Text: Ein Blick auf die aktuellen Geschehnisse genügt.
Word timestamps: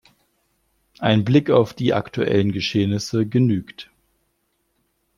Ein 0.97 1.23
Blick 1.23 1.51
auf 1.51 1.75
die 1.75 1.93
aktuellen 1.93 2.51
Geschehnisse 2.53 3.27
genügt. 3.27 3.91